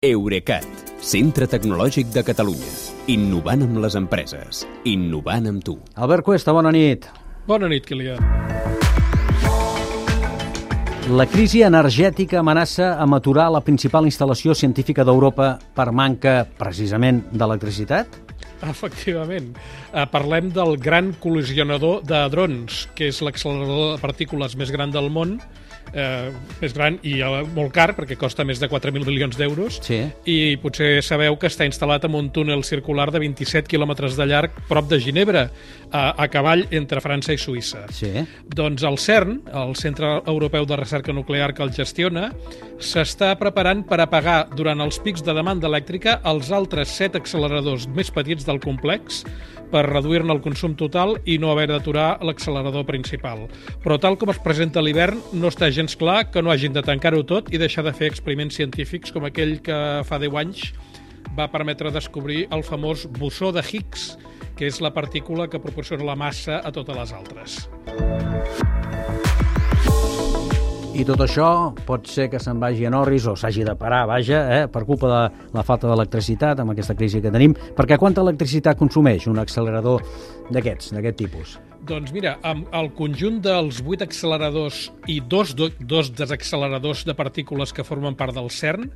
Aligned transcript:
Eurecat, 0.00 0.64
centre 1.04 1.44
tecnològic 1.44 2.06
de 2.08 2.22
Catalunya. 2.24 2.70
Innovant 3.12 3.66
amb 3.66 3.82
les 3.82 3.98
empreses. 3.98 4.62
Innovant 4.88 5.50
amb 5.50 5.60
tu. 5.60 5.74
Albert 5.92 6.24
Cuesta, 6.24 6.54
bona 6.56 6.72
nit. 6.72 7.04
Bona 7.44 7.68
nit, 7.68 7.84
Kilian. 7.84 8.24
La 11.12 11.28
crisi 11.28 11.60
energètica 11.68 12.40
amenaça 12.40 12.94
amb 12.96 13.18
aturar 13.18 13.50
la 13.52 13.60
principal 13.60 14.08
instal·lació 14.08 14.56
científica 14.56 15.04
d'Europa 15.04 15.52
per 15.76 15.90
manca, 15.92 16.46
precisament, 16.48 17.26
d'electricitat? 17.36 18.16
Efectivament. 18.72 19.52
Eh, 19.92 20.06
parlem 20.08 20.48
del 20.56 20.78
gran 20.80 21.12
col·lisionador 21.20 22.00
de 22.08 22.24
drons, 22.32 22.86
que 22.96 23.12
és 23.12 23.20
l'accelerador 23.20 23.98
de 23.98 24.00
partícules 24.00 24.56
més 24.56 24.72
gran 24.72 24.96
del 24.96 25.12
món, 25.12 25.36
eh, 25.94 26.30
més 26.60 26.74
gran 26.76 26.98
i 27.02 27.18
eh, 27.20 27.42
molt 27.54 27.72
car, 27.74 27.94
perquè 27.96 28.16
costa 28.20 28.44
més 28.44 28.60
de 28.60 28.68
4.000 28.70 29.04
milions 29.06 29.36
d'euros, 29.38 29.80
Sí. 29.82 30.00
i 30.24 30.56
potser 30.62 31.02
sabeu 31.02 31.36
que 31.38 31.48
està 31.50 31.66
instal·lat 31.68 32.04
en 32.08 32.14
un 32.14 32.30
túnel 32.30 32.64
circular 32.64 33.10
de 33.10 33.18
27 33.22 33.68
quilòmetres 33.68 34.16
de 34.16 34.26
llarg 34.26 34.50
prop 34.68 34.88
de 34.90 35.00
Ginebra, 35.00 35.48
a, 35.92 36.14
a 36.22 36.28
cavall 36.30 36.66
entre 36.70 37.00
França 37.02 37.32
i 37.34 37.38
Suïssa. 37.38 37.86
Sí. 37.90 38.12
Doncs 38.46 38.82
el 38.86 38.98
CERN, 38.98 39.40
el 39.52 39.74
Centre 39.76 40.20
Europeu 40.26 40.66
de 40.66 40.76
Recerca 40.78 41.12
Nuclear 41.12 41.52
que 41.54 41.62
el 41.66 41.72
gestiona, 41.74 42.30
s'està 42.80 43.34
preparant 43.38 43.82
per 43.88 43.98
apagar 44.00 44.44
durant 44.56 44.80
els 44.80 45.00
pics 45.02 45.24
de 45.26 45.34
demanda 45.36 45.68
elèctrica 45.68 46.20
els 46.30 46.50
altres 46.54 46.88
set 46.96 47.16
acceleradors 47.18 47.88
més 47.92 48.10
petits 48.14 48.46
del 48.46 48.60
complex 48.62 49.24
per 49.70 49.84
reduir-ne 49.86 50.32
el 50.34 50.40
consum 50.42 50.72
total 50.74 51.12
i 51.30 51.36
no 51.38 51.52
haver 51.52 51.68
d'aturar 51.70 52.16
l'accelerador 52.26 52.82
principal. 52.88 53.44
Però 53.84 54.00
tal 54.02 54.16
com 54.18 54.32
es 54.32 54.40
presenta 54.42 54.82
l'hivern, 54.82 55.20
no 55.38 55.46
està 55.52 55.68
gens 55.80 55.96
clar 55.96 56.30
que 56.30 56.42
no 56.44 56.50
hagin 56.52 56.74
de 56.76 56.82
tancar-ho 56.84 57.22
tot 57.24 57.48
i 57.54 57.58
deixar 57.60 57.80
de 57.86 57.92
fer 57.96 58.10
experiments 58.10 58.58
científics 58.58 59.14
com 59.14 59.24
aquell 59.24 59.60
que 59.64 59.76
fa 60.04 60.18
10 60.20 60.36
anys 60.42 60.66
va 61.38 61.46
permetre 61.48 61.92
descobrir 61.94 62.42
el 62.52 62.64
famós 62.66 63.06
bossó 63.16 63.48
de 63.54 63.62
Higgs, 63.64 64.18
que 64.58 64.68
és 64.68 64.80
la 64.84 64.92
partícula 64.92 65.48
que 65.48 65.60
proporciona 65.62 66.04
la 66.04 66.18
massa 66.18 66.58
a 66.60 66.72
totes 66.74 66.98
les 66.98 67.14
altres. 67.16 67.56
I 71.00 71.06
tot 71.08 71.22
això 71.24 71.48
pot 71.88 72.04
ser 72.12 72.28
que 72.28 72.42
se'n 72.42 72.60
vagi 72.60 72.84
a 72.84 72.92
Norris 72.92 73.30
o 73.30 73.36
s'hagi 73.38 73.64
de 73.64 73.78
parar, 73.78 74.02
vaja, 74.10 74.42
eh, 74.58 74.68
per 74.68 74.84
culpa 74.84 75.08
de 75.08 75.56
la 75.56 75.64
falta 75.64 75.88
d'electricitat 75.88 76.60
amb 76.60 76.74
aquesta 76.74 76.98
crisi 76.98 77.22
que 77.24 77.32
tenim. 77.32 77.56
Perquè 77.56 77.96
quanta 77.96 78.20
electricitat 78.20 78.76
consumeix 78.76 79.30
un 79.32 79.40
accelerador 79.40 80.04
d'aquests, 80.50 80.92
d'aquest 80.92 81.20
tipus? 81.24 81.58
Doncs 81.80 82.12
mira, 82.12 82.34
amb 82.44 82.68
el 82.76 82.90
conjunt 82.92 83.38
dels 83.40 83.78
8 83.80 84.04
acceleradors 84.04 84.90
i 85.08 85.16
dos, 85.32 85.54
do- 85.56 85.70
dos 85.80 86.10
desacceleradors 86.12 87.06
de 87.08 87.14
partícules 87.16 87.72
que 87.72 87.84
formen 87.88 88.14
part 88.18 88.36
del 88.36 88.50
CERN 88.52 88.90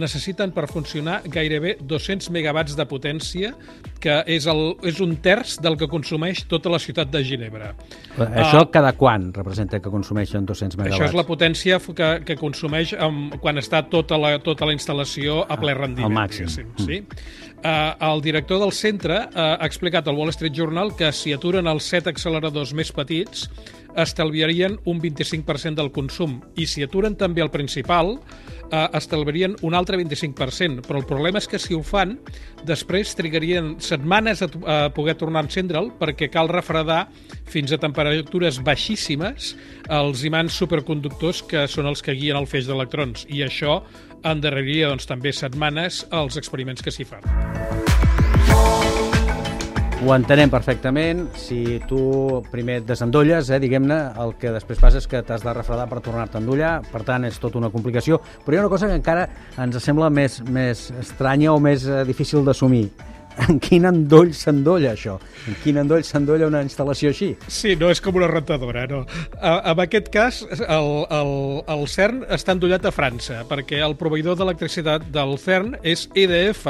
necessiten 0.00 0.54
per 0.56 0.64
funcionar 0.70 1.18
gairebé 1.28 1.74
200 1.82 2.30
megawatts 2.32 2.78
de 2.78 2.86
potència, 2.88 3.52
que 4.00 4.20
és, 4.30 4.46
el, 4.50 4.62
és 4.86 5.00
un 5.04 5.14
terç 5.22 5.58
del 5.62 5.76
que 5.80 5.88
consumeix 5.90 6.44
tota 6.50 6.72
la 6.72 6.80
ciutat 6.82 7.10
de 7.12 7.22
Ginebra. 7.26 7.72
Això 8.16 8.64
cada 8.72 8.94
quan 8.98 9.28
representa 9.36 9.80
que 9.80 9.92
consumeixen 9.92 10.48
200 10.48 10.80
megawatts? 10.80 10.96
Ah. 10.96 11.04
Això 11.04 11.10
és 11.12 11.18
la 11.18 11.26
potència 11.28 11.80
que, 11.80 12.10
que 12.26 12.36
consumeix 12.40 12.94
amb, 12.98 13.36
quan 13.42 13.60
està 13.60 13.82
tota 13.92 14.18
la, 14.20 14.36
tota 14.44 14.68
la 14.68 14.76
instal·lació 14.76 15.44
a 15.46 15.60
ple 15.60 15.76
rendiment. 15.76 16.10
al 16.10 16.16
màxim. 16.16 16.48
diguéssim, 16.48 16.74
Sí? 16.80 17.02
Uh, 17.60 17.92
el 18.08 18.22
director 18.24 18.56
del 18.62 18.70
centre 18.72 19.18
uh, 19.26 19.40
ha 19.60 19.66
explicat 19.66 20.06
al 20.08 20.16
Wall 20.16 20.32
Street 20.32 20.54
Journal 20.56 20.94
que 20.96 21.10
si 21.12 21.34
aturen 21.36 21.68
els 21.68 21.84
set 21.92 22.06
acceleradors 22.08 22.72
més 22.72 22.88
petits 22.96 23.50
estalviarien 23.96 24.78
un 24.84 25.00
25% 25.00 25.74
del 25.80 25.92
consum. 25.92 26.40
I 26.56 26.66
si 26.66 26.84
aturen 26.84 27.16
també 27.18 27.42
el 27.42 27.50
principal 27.50 28.16
eh, 28.70 28.88
estalviarien 28.96 29.56
un 29.66 29.74
altre 29.74 29.98
25%, 30.00 30.84
però 30.86 31.00
el 31.00 31.08
problema 31.08 31.40
és 31.40 31.48
que 31.50 31.58
si 31.58 31.74
ho 31.74 31.82
fan, 31.86 32.16
després 32.66 33.14
trigarien 33.18 33.74
setmanes 33.82 34.44
a, 34.44 34.50
a 34.66 34.78
poder 34.94 35.16
tornar 35.20 35.44
a 35.44 35.48
encendre'l 35.48 35.92
perquè 36.00 36.30
cal 36.32 36.50
refredar 36.52 37.06
fins 37.50 37.72
a 37.72 37.80
temperatures 37.82 38.60
baixíssimes 38.64 39.54
els 39.90 40.24
imants 40.26 40.60
superconductors 40.62 41.42
que 41.50 41.66
són 41.68 41.90
els 41.90 42.02
que 42.04 42.14
guien 42.14 42.38
el 42.38 42.48
feix 42.50 42.68
d'electrons. 42.70 43.26
I 43.28 43.44
això 43.46 43.80
endarreria 44.22 44.90
doncs, 44.92 45.08
també 45.08 45.32
setmanes 45.32 46.04
els 46.12 46.36
experiments 46.40 46.84
que 46.84 46.94
s'hi 46.94 47.08
fan. 47.08 47.24
Ho 50.00 50.14
entenem 50.14 50.48
perfectament. 50.48 51.26
Si 51.36 51.78
tu 51.84 52.40
primer 52.48 52.78
et 52.80 52.86
desendolles, 52.88 53.50
eh, 53.52 53.58
diguem-ne, 53.60 53.98
el 54.22 54.32
que 54.40 54.48
després 54.54 54.80
passa 54.80 54.96
és 54.96 55.06
que 55.06 55.20
t'has 55.20 55.44
de 55.44 55.52
refredar 55.52 55.90
per 55.90 56.00
tornar-te 56.00 56.38
a 56.38 56.40
endollar, 56.40 56.72
per 56.88 57.02
tant, 57.04 57.26
és 57.28 57.36
tota 57.38 57.60
una 57.60 57.68
complicació. 57.68 58.16
Però 58.46 58.56
hi 58.56 58.58
ha 58.58 58.64
una 58.64 58.72
cosa 58.72 58.88
que 58.88 58.96
encara 58.96 59.28
ens 59.60 59.76
sembla 59.84 60.08
més, 60.08 60.40
més 60.48 60.88
estranya 61.02 61.52
o 61.52 61.60
més 61.60 61.84
eh, 61.84 62.04
difícil 62.08 62.46
d'assumir. 62.48 62.88
En 63.44 63.60
quin 63.62 63.84
endoll 63.86 64.32
s'endolla 64.34 64.94
això? 64.96 65.18
En 65.48 65.58
quin 65.62 65.78
endoll 65.80 66.02
s'endolla 66.04 66.48
una 66.48 66.64
instal·lació 66.64 67.12
així? 67.12 67.30
Sí, 67.46 67.76
no 67.78 67.90
és 67.92 68.00
com 68.02 68.16
una 68.16 68.28
rentadora, 68.28 68.86
no. 68.90 69.04
En 69.40 69.84
aquest 69.84 70.10
cas, 70.12 70.40
el, 70.50 70.90
el, 71.12 71.34
el 71.76 71.86
CERN 71.88 72.24
està 72.32 72.56
endollat 72.56 72.88
a 72.88 72.92
França, 72.92 73.44
perquè 73.48 73.84
el 73.84 73.96
proveïdor 74.00 74.40
d'electricitat 74.40 75.06
del 75.14 75.36
CERN 75.40 75.76
és 75.84 76.08
EDF, 76.18 76.66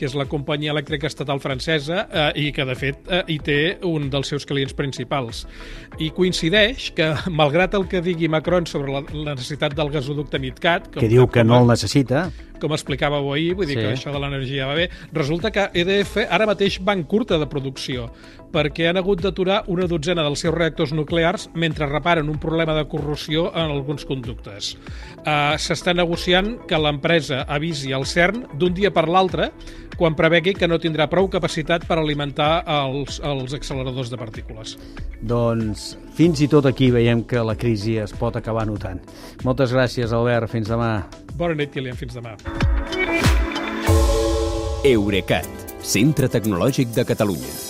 que 0.00 0.08
és 0.08 0.16
la 0.16 0.24
companyia 0.24 0.72
elèctrica 0.72 1.10
estatal 1.10 1.42
francesa 1.44 2.06
eh, 2.08 2.26
i 2.40 2.50
que, 2.56 2.64
de 2.64 2.76
fet, 2.78 3.02
eh, 3.12 3.20
hi 3.28 3.36
té 3.44 3.58
un 3.84 4.08
dels 4.12 4.32
seus 4.32 4.46
clients 4.48 4.72
principals. 4.76 5.44
I 6.00 6.08
coincideix 6.16 6.90
que, 6.96 7.12
malgrat 7.40 7.76
el 7.76 7.84
que 7.90 8.00
digui 8.04 8.30
Macron 8.32 8.64
sobre 8.70 8.94
la, 8.96 9.04
la 9.12 9.34
necessitat 9.36 9.76
del 9.76 9.92
gasoducte 9.92 10.40
MidCat... 10.40 10.94
Que 10.96 11.10
diu 11.12 11.28
que 11.28 11.44
no 11.44 11.60
el 11.60 11.68
necessita. 11.74 12.30
com 12.60 12.74
explicàveu 12.76 13.30
ahir, 13.32 13.54
vull 13.56 13.64
dir 13.64 13.78
Sí. 13.78 13.80
que 13.80 13.92
això 13.94 14.12
de 14.12 14.18
l'energia 14.20 14.66
va 14.68 14.74
bé, 14.76 14.90
resulta 15.16 15.48
que 15.50 15.70
EDF 15.80 16.26
ara 16.28 16.44
mateix 16.44 16.76
va 16.84 16.92
en 16.92 17.06
curta 17.08 17.38
de 17.40 17.46
producció 17.48 18.10
perquè 18.52 18.88
han 18.90 18.98
hagut 19.00 19.22
d'aturar 19.24 19.62
una 19.72 19.86
dotzena 19.90 20.24
dels 20.26 20.42
seus 20.44 20.54
reactors 20.54 20.94
nuclears 20.96 21.48
mentre 21.54 21.88
reparen 21.90 22.28
un 22.28 22.38
problema 22.42 22.74
de 22.76 22.86
corrosió 22.90 23.48
en 23.54 23.70
alguns 23.70 24.04
conductes. 24.08 24.74
Uh, 25.20 25.56
S'està 25.60 25.94
negociant 25.94 26.56
que 26.68 26.78
l'empresa 26.78 27.44
avisi 27.48 27.94
al 27.94 28.06
CERN 28.06 28.46
d'un 28.58 28.74
dia 28.74 28.92
per 28.94 29.06
l'altre 29.08 29.50
quan 30.00 30.16
prevegui 30.16 30.54
que 30.56 30.68
no 30.68 30.78
tindrà 30.80 31.10
prou 31.12 31.28
capacitat 31.28 31.84
per 31.88 31.98
alimentar 32.00 32.62
els, 32.64 33.18
els 33.20 33.52
acceleradors 33.56 34.08
de 34.08 34.18
partícules. 34.20 34.76
Doncs 35.20 35.90
fins 36.16 36.40
i 36.40 36.48
tot 36.48 36.64
aquí 36.70 36.88
veiem 36.94 37.26
que 37.28 37.44
la 37.44 37.56
crisi 37.58 37.98
es 38.00 38.14
pot 38.16 38.38
acabar 38.40 38.64
notant. 38.68 39.02
Moltes 39.44 39.74
gràcies, 39.76 40.14
Albert. 40.16 40.48
Fins 40.52 40.72
demà. 40.72 40.94
Bona 41.36 41.58
nit, 41.60 41.74
Kilian. 41.74 42.00
Fins 42.00 42.16
demà. 42.16 42.32
Eurecat, 44.88 45.68
centre 45.84 46.32
tecnològic 46.32 46.96
de 46.96 47.04
Catalunya. 47.04 47.69